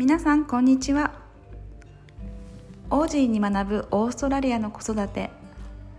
[0.00, 1.12] 皆さんこんにちは。
[2.88, 5.28] オージーに学ぶオーストラリアの子育て。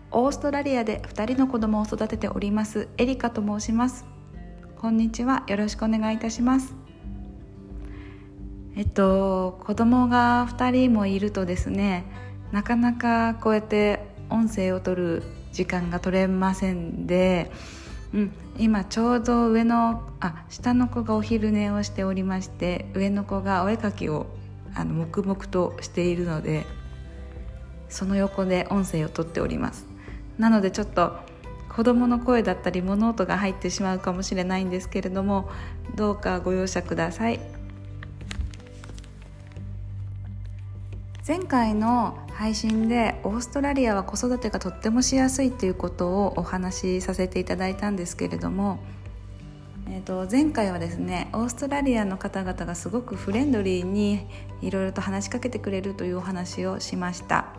[0.10, 4.08] オーストラリアで2人の子供を育てておりますエリカと申します。
[4.79, 5.44] こんにちは。
[5.46, 6.74] よろしくお願いいたします。
[8.76, 12.04] えっと子供が2人もいるとですね
[12.52, 13.99] なかなかこうやって
[14.31, 17.52] 音声を取る時間が取れませんで、
[18.14, 24.28] うん、今ちょうど上のあ下の子がお昼寝をしておりまして上の子がお絵かきを
[24.76, 26.66] あの黙々としているので
[27.90, 29.86] その横で音声をとっております。
[30.38, 31.14] なのでちょっと
[31.70, 35.50] 子どもの声だったり物音が入ってしまうかもしれないんですけれども
[35.96, 37.61] どうかご容赦ください。
[41.28, 48.80] 前回の配信でオーストラリアは子育てがとってもしやすいということをお話しさせていただいたんですけれども、
[49.88, 54.26] えー、と前回はですねオーストラリアの方々がすごくフレンドリーに
[54.63, 57.54] いろいろと話しかけてくれるというお話をしました。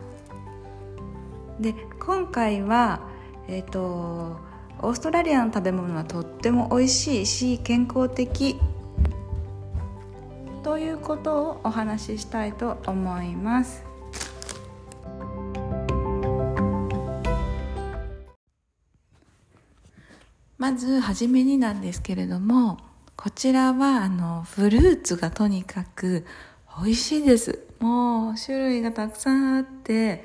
[1.61, 1.73] で
[2.05, 3.07] 今回は、
[3.47, 4.39] えーと、
[4.81, 8.59] オーストラリアの食べ物はとっても美味しいし健康的
[10.63, 13.83] ということをお話ししたいと思います。
[20.57, 22.77] まず初めになんですけれども
[23.17, 26.25] こちらはあのフルーツがとにかく
[26.81, 30.23] 美味しいですもう種類がたくさんあって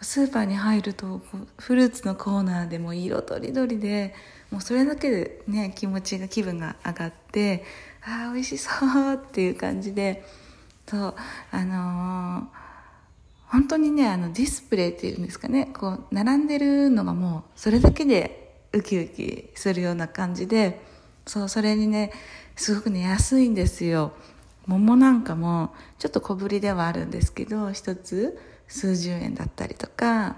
[0.00, 1.20] スーパーに入ると
[1.58, 4.14] フルーツのコーナーでも色とりどりで
[4.52, 7.64] もうそれだけでね気持ちが気分が上がって
[8.06, 10.24] ああ美味しそうっていう感じで
[10.86, 11.14] そう
[11.50, 12.46] あのー、
[13.48, 20.82] 本当にねあのディスプレイっていうんですかねこう並んでるのがもうそれだけでウキウキするような感じで
[21.26, 22.12] そうそれにね
[22.56, 24.12] すごくね安いんですよ。
[24.66, 30.36] 桃なんかもちょっと小ぶりではあるんですけど一つ数十円だったりとか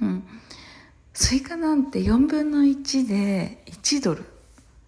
[0.00, 0.24] うん。
[1.14, 4.24] スイカなんて4分の1で1ドル。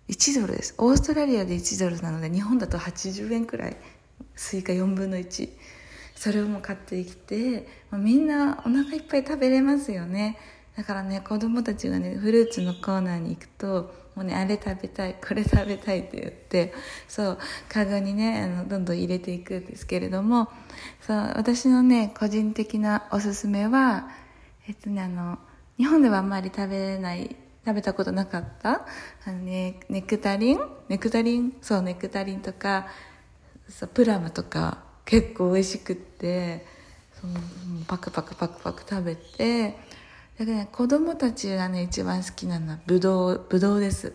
[0.08, 0.74] 1ドルです。
[0.78, 3.76] オーストラリアで1ドルなので日本だと80円くらい。
[4.36, 5.48] スイカ4分の1
[6.14, 10.38] それをも買ってきて、まあ、みんなお腹いっぱい食べれますよね。
[10.76, 16.74] だからね子供たちがねフルーツのコーナーに行くともうねあれ食べたいこれ食べたいって言って
[17.06, 17.38] そう
[17.68, 20.48] カゴにねあのどんどん入れていくんですけれども
[21.00, 24.08] そう私のね個人的なおすすめは
[24.68, 25.38] えっとねあの
[25.76, 28.86] 日本ではあんまり食べれない食べたことなかった？
[29.26, 30.60] あの、ね、ネクタリン？
[30.88, 31.56] ネクタリン？
[31.62, 32.86] そうネクタリンとか
[33.68, 36.66] そうプラムとか結構美味しくって
[37.20, 37.30] そう
[37.86, 39.76] パクパクパクパク食べて
[40.38, 44.12] だから、ね、子供たちがね、一番好きなのはぶどう、ぶどうです。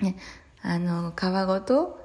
[0.00, 0.16] ね、
[0.62, 2.00] あの、皮ごと、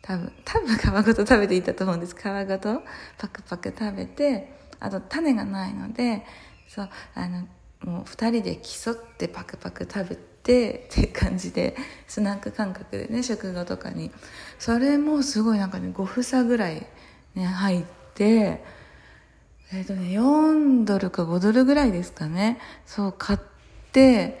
[0.00, 2.14] 多分、多分皮ごと食べていたと思うんです。
[2.14, 2.82] 皮ごと
[3.18, 6.24] パクパク食べて、あと種がないので、
[6.68, 7.48] そう、あの、
[7.84, 14.10] もう二人で競ってパクパク食べてって感じで、スナック感覚でね、食後とかに。
[14.58, 16.86] それもすごいなんかね、5房ぐらい
[17.34, 17.84] ね、入っ
[18.14, 18.64] て、
[19.72, 22.58] えっ、ー、とね、4ドルか5ドルぐらいですかね。
[22.86, 23.38] そう、買っ
[23.92, 24.40] て、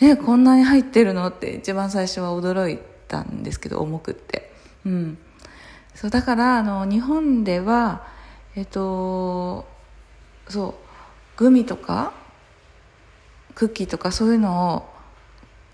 [0.00, 2.78] え、こんなに入ってるのって一番最初は驚い
[3.08, 4.52] たんですけど、重くって。
[4.84, 5.18] うん。
[5.94, 8.06] そう、だから、あの、日本では、
[8.54, 9.66] えっ、ー、と、
[10.48, 10.74] そう、
[11.36, 12.12] グミとか、
[13.58, 14.88] クッキーとかそういうのを、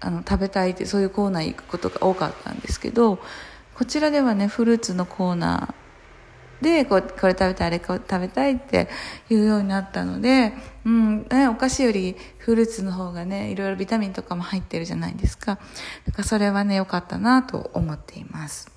[0.00, 3.18] あの、食べたいって、そういうコーナー行くことが多かったんですけど、
[3.74, 5.74] こちらではね、フルーツのコーナー、
[6.62, 8.88] でここれ食べたいあれ食べたいって
[9.28, 10.54] いうようになったので、
[10.86, 15.58] うんね、お菓子よりフルーツの方がねいろいろビタミンとかも入ってるじゃないですか。
[16.06, 18.70] だからそれはね良かったなと思っています。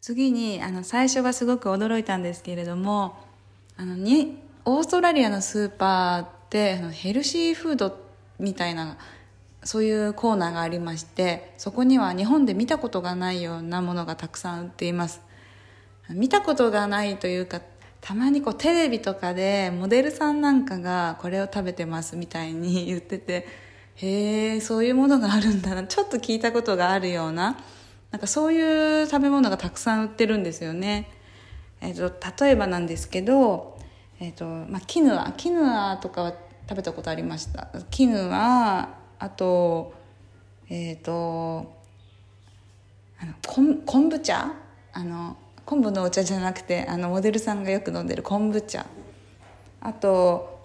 [0.00, 3.18] 次にあの最初はすごく驚いたんですけれども
[3.76, 7.96] あのにオーストラリアのスーパーってヘルシーフード
[8.38, 8.98] みたいな
[9.62, 15.20] そういうコーナーがありましてそこには日本で見たことがないようなものがたくさん売っています。
[16.08, 17.60] 見たことがないというか
[18.00, 23.46] たまにこうテレビとかでモデルさんなんかがこれを食べてますみたいに言ってて
[23.96, 27.58] へえそういうものがあるんだなちょっと聞いたことがあるような
[28.10, 31.10] なんかそういう食べ物がたくさん売ってるんですよね、
[31.80, 33.78] えーと、例えばなんですけど、
[34.22, 35.32] えーとまあ、キヌア。
[35.34, 36.34] キヌアとかは
[36.68, 37.68] 食べたことありました。
[37.90, 39.94] キヌアあと
[40.68, 41.74] えっ、ー、と
[43.18, 44.52] あの昆昆布茶？
[44.92, 48.84] あの昆布のお茶じゃなくてあのモデルさんがよく飲んでる昆布茶。
[49.80, 50.60] あと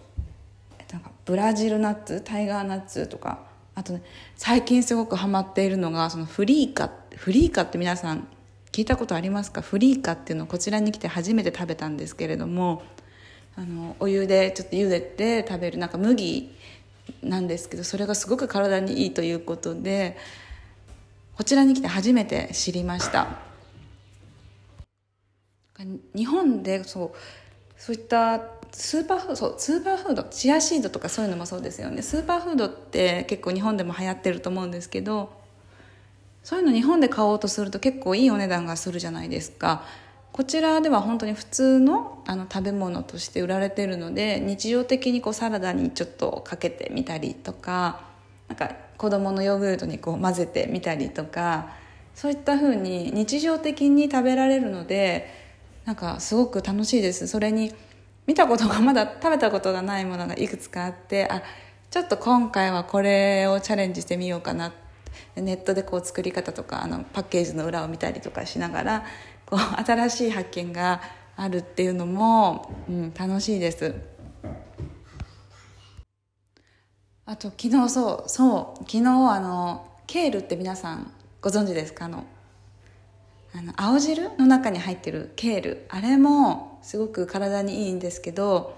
[0.92, 2.22] なんかブラジルナッツ？
[2.26, 3.40] タイガーナッツとか。
[3.74, 4.02] あとね
[4.36, 8.28] 最近すごくハマっているのがそのフリーカフリーカって皆さん
[8.74, 9.62] 聞いたことありますか？
[9.62, 12.84] フリーカっていうのをこちらに来て初めて食べたんですけれども。
[13.58, 16.54] あのお湯でちょっと茹でて食べるなんか麦
[17.24, 20.18] なんですけどそれがすごく体にいいということで
[21.38, 23.28] こちらに来て初めて知りました。
[26.16, 27.12] 日本でそう
[27.78, 28.42] そういった
[28.72, 32.02] スーパーフードそうスーパーフードチアシードとかそういうのもそうですよね。
[32.02, 35.32] スーパーフードって結構日本でも流行ってると思うんですけど
[36.44, 39.84] そういうの日本で買おうとすると結構いいお値段がするじゃないですか。
[40.36, 48.02] こちらでは本当に普通のあの食べ物として売られてるので日常的にこうサラダにちょっとかけてみたりとか
[48.50, 51.70] なんか子供のヨーグルトにこう混ぜてみたりとか
[52.16, 55.30] そういった風に日常的に食べられるので
[55.86, 57.28] なんかすごく楽しいです。
[57.28, 57.74] それに
[58.28, 61.44] 見たことがまだ食べたことがないものがいくつかあってあ
[61.90, 64.74] ちょっと今回はこれをチャレンジしてみようかな。
[65.38, 69.06] ネットでこう作り方とかあのパッケージの裏を見たりとかしながら
[69.46, 71.02] こう新しい発見が
[71.36, 73.94] あるっていうのも、うん、楽しいです。
[77.28, 81.12] あと昨日そうそう昨日あのケールって皆さん
[81.42, 82.06] ご存知ですか？
[82.06, 82.26] あの
[83.54, 85.86] あの青汁の中に入ってるケール。
[85.90, 88.76] あれもすごく体にいいんですけど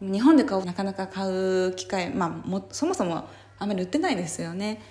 [0.00, 3.28] 日本で買うなかなか買う機会、まあ、もそもそも
[3.58, 4.82] あんまり売ってないですよね。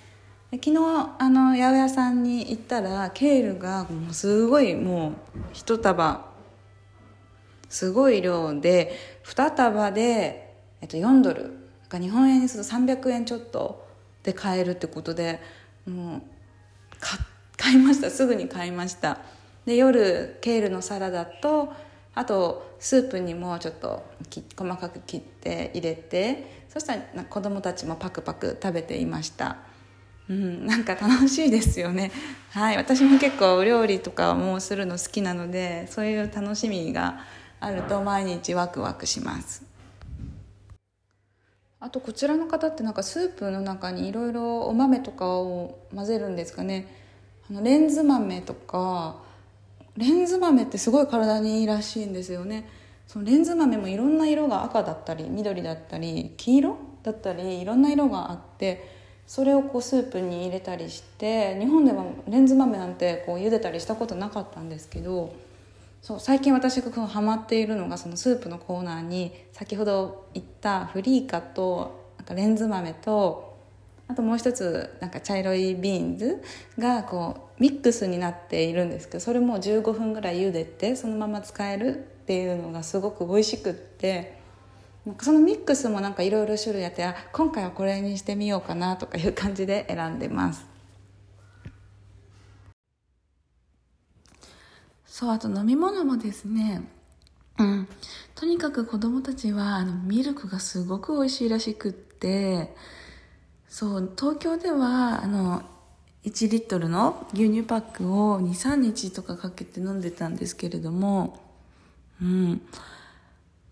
[0.50, 0.78] 昨日
[1.18, 5.12] あの八百屋さんに行ったらケールがもうすごいもう
[5.52, 6.26] 一束。
[7.68, 11.58] すごい量で2束で、えっと、4ドル。
[11.88, 13.86] が日本円にすると300円ちょっと
[14.22, 15.40] で買えるってことで
[15.86, 16.22] もう
[17.56, 18.10] 買いました。
[18.10, 19.18] すぐに買いました。
[19.66, 21.72] で夜ケールのサラダと
[22.14, 24.02] あとスープにもちょっと
[24.56, 29.58] 細かく切って入れてそしたら子供たちもパクパク食べていました。
[30.28, 32.12] うん、なんか楽しいですよね。
[32.50, 37.20] はい、私も結構お料理とかもするの好きなので、そういう楽しみが
[37.60, 39.64] あると毎日ワクワクします。
[41.80, 46.86] あとこちらの方ってなんかスープの中にいろいろお豆とかを混ぜるんですかね。
[47.48, 49.22] あのレンズ豆とか
[49.96, 52.68] レンズ豆ってすごい体にいいらしいんですよね。
[53.06, 58.97] そのレンズ豆もいろんな色が赤だったり緑だったり黄色だったりいろんな色があって。
[59.28, 65.34] それをこうスープに入れたりして日本ではレンズ豆なんてこう茹でたりしたことなかったんですけど
[66.00, 73.58] そう最近私がハマっているのがそのスープのコーナーに先ほど言ったフリーカとなんかレンズ豆と
[74.08, 76.42] あともう一つなんか茶色いビーンズ
[76.78, 84.37] がこうミックスになっているんですけどそれも15分ぐらい茹でてそのまま使えるっていうのがすごく美味しくって
[85.06, 90.66] なんかそのミックスもなんかいろいろ種類あってあ今回はこれにしてみようかなとかいう感じで選んでます。
[95.06, 96.82] そうあと飲み物もですね。
[97.58, 97.88] うん。
[98.34, 102.74] とにかく子供たちはあのミルクがすごく美味しいらしくって
[103.68, 105.62] そう東京ではあの
[106.24, 111.40] 1リットルの牛乳パックを23日とかかけて飲んでたんですけれども
[112.22, 112.60] うん。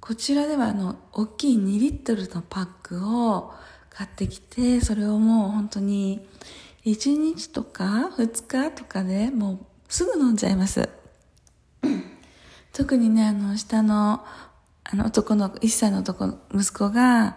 [0.07, 3.53] こちらではあの、大きい2リットルのパックを
[3.91, 6.25] 買ってきて、それをもう本当に
[6.85, 9.59] 1日とか2日とかでもう
[9.89, 10.89] すぐ飲んじゃいます。
[12.73, 14.25] 特にね、あの、下の、
[14.85, 17.37] あの男の子、1歳の男の息子が、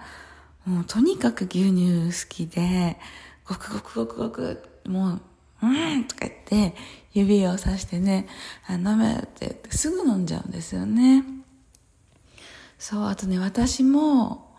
[0.68, 2.98] もうとにかく牛乳好きで、
[3.48, 5.22] ごくごくごくごく、もう、
[5.64, 6.76] うんとか言って、
[7.14, 8.28] 指をさしてね、
[8.68, 11.39] あ飲めって言ってすぐ飲んじゃうんですよね。
[12.80, 14.56] そう、あとね、私も、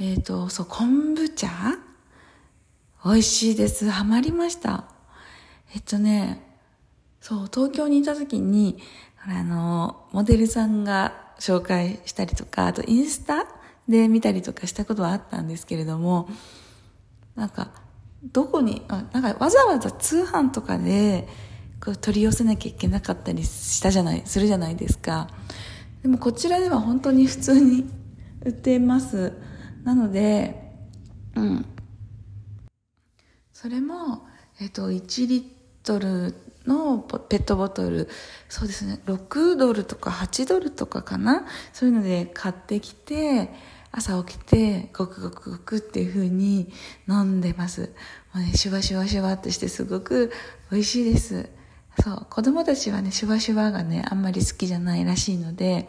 [0.00, 1.48] えっ、ー、と、そう、昆布茶？
[3.04, 3.88] 美味しいです。
[3.88, 4.86] ハマりました。
[5.72, 6.42] えっとね、
[7.20, 8.80] そう、東京にいた時に、
[9.24, 13.46] あの、モデルさんが紹介したりとか、あとインスタ
[13.88, 16.28] で見たりとかしたことはあったんですけれども、
[17.36, 17.70] なんか、
[18.32, 21.28] どこに、あなんかわざわざ通販とかで、
[21.80, 25.28] こう取り寄せなきゃいけなかったりしたじゃない、するじゃないですか。
[26.02, 27.90] でもこちらでは本当に普通に
[28.44, 29.32] 売っています。
[29.84, 30.72] なので
[31.34, 31.66] うん。
[33.52, 34.26] それも、
[34.60, 35.42] えっと、1リッ
[35.82, 36.34] トル
[36.66, 38.08] のペットボトル。
[38.48, 39.00] そうですね。
[39.06, 41.46] 6ドルとか8ドルとかかな。
[41.72, 43.50] そういうので買ってきて
[43.90, 46.72] 朝起きてごくごくごくっていう風に
[47.08, 47.92] 飲んでます。
[48.34, 50.30] もうねシュワシュワシュワってしてすごく
[50.70, 51.48] 美味しいです。
[52.02, 55.86] そう、子供たちはね、シュワシュワがね、あんまり好きじゃないらしいので、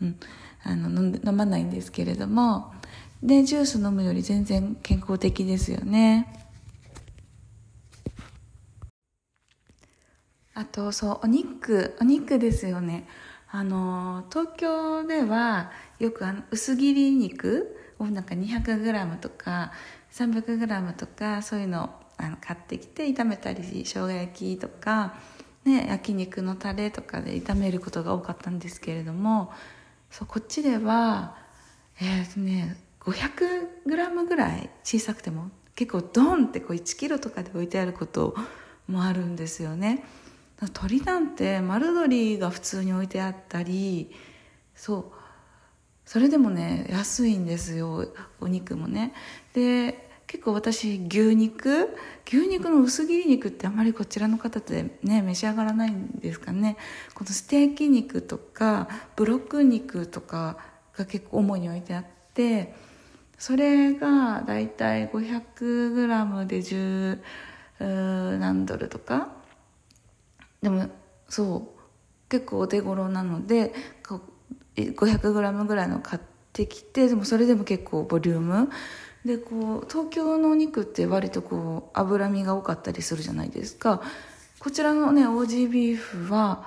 [0.00, 0.16] うん、
[0.62, 2.72] あの飲まないんですけれども、
[3.22, 6.40] で、ジュース飲むより全然健康的ですよね。
[10.60, 13.06] あとそうお肉お肉ですよね
[13.50, 19.72] あの東京ではよくあの薄切り肉をなんか 200g とか
[20.12, 21.90] 300g とかそういうの
[22.22, 25.14] あの買ってきて炒めたり生姜焼きとか、
[25.64, 29.52] ね、焼肉のタレとかで炒めることが多かったんですけれども
[30.10, 31.36] そうこっちでは
[32.00, 38.34] えー、とね 500g ぐらい小さくても結構ドンってこう1キロとかで置いてあること
[38.88, 40.04] もあるんですよね。
[40.74, 44.10] 鳥なんて丸鶏が普通に置いてあったり
[44.74, 45.04] そう
[46.04, 49.14] それでもね安いんですよお肉もね。
[49.54, 51.88] で結構私牛肉
[52.24, 56.76] 牛肉の薄切り肉ってあまりこちらの方ってね召し上がらないんですかね。
[57.14, 60.56] このステーキ肉とかブロック肉とか
[60.96, 62.72] が結構主に置いてあって
[63.38, 66.58] それがだいたい 500g で
[67.80, 69.32] 10何ドルとか。
[70.62, 70.90] でも
[71.28, 71.80] そう
[72.28, 73.74] 結構お手頃なので
[74.76, 76.22] 500g ぐらいの買っ
[76.52, 78.70] てきてでもそれでも結構ボリューム
[79.24, 84.02] でこう東京のお肉って割とこう脂身が多かったりするじゃないですか。
[84.58, 86.66] こちらのねオージービーフは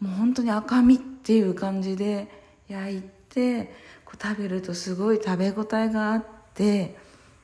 [0.00, 2.28] もう本当に赤身っていう感じで
[2.68, 3.72] 焼いて
[4.04, 6.96] こう食べるとすごい食べ応えがあって、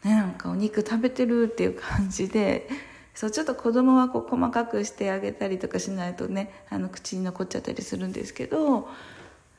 [0.04, 2.68] ね、なんかお肉食べてるっていう感じで
[3.14, 8.88] そうちょっと子供はこう細かくしてあげたりとかしないとねあの口に残っちゃったりするんですけど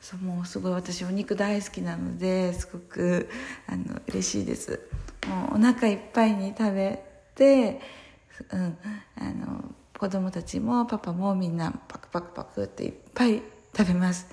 [0.10, 3.28] そうもうすごい私お肉大好きなのですごく
[3.68, 4.80] あの嬉しいです。
[5.28, 7.04] もうお腹いっぱいに食べ
[7.36, 7.82] て、
[8.54, 8.78] うん、
[9.18, 9.66] あの
[10.00, 13.42] 子供たちもパパもみんなパクパクパクっていっぱい
[13.76, 14.30] 食べます。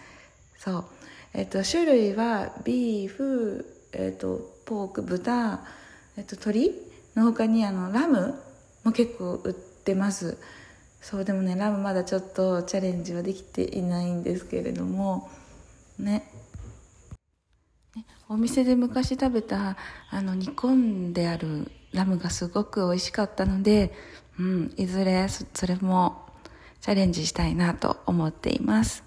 [0.57, 0.85] そう。
[1.33, 5.66] えっと、種類はビーフ、えっと、ポーク豚、
[6.16, 6.71] えっと、鶏
[7.16, 8.40] の他にあのラム
[8.85, 10.38] も結構売ってます。
[11.00, 15.28] そうでもねラムまだちょっとチャレンジはできていないんですけれども
[15.98, 16.30] ね。
[17.96, 18.04] ね。
[18.28, 19.76] お店で昔食べた
[20.10, 20.70] あの煮込
[21.10, 23.92] んであるラムがすごく美味しかったので、
[24.38, 26.26] うん、いずれそれも
[26.80, 29.04] チャレンジしたいなと思っています。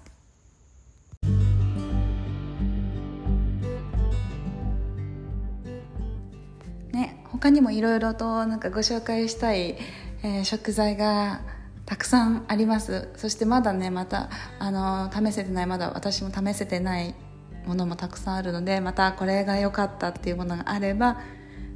[6.92, 9.76] ね他にもいろいろとなんかご紹介したい、
[10.22, 11.57] えー、食材が
[11.88, 13.08] たくさんあります。
[13.16, 14.28] そしてまだねまた
[14.58, 17.14] あの試せてないまだ私も試せてない
[17.64, 21.18] ものもたくさんあるのでまたこれが良かったっていうものがあれば、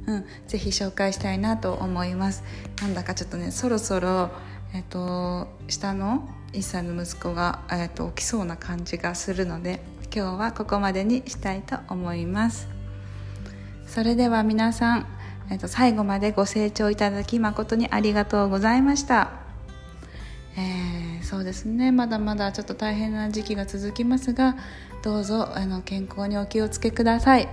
[0.05, 2.43] うん、ぜひ紹介したいなと思います。
[2.79, 4.29] なんだかちょっとねそろそろ、
[4.75, 9.81] えっと、下の1歳の息子が、えっと、起きそうな感じがするので
[10.15, 12.67] 今日はここまでにしたいと思います。
[13.87, 15.07] それでは皆さん
[15.49, 19.42] えっと、最後までご清聴いただき誠にありがとうございました。
[20.55, 21.91] えー、そうですね。
[21.91, 24.55] まだまだちょっと大変な時期が続きますが
[25.01, 27.47] どうぞあの健康にお気をつけください。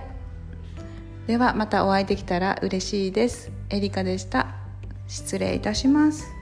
[1.27, 3.51] ではまたお会いできたら嬉しいです。
[3.69, 4.55] エリカでした。
[5.07, 6.40] 失礼いたします。